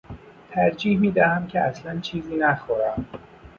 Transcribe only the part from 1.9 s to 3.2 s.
چیزی نخورم.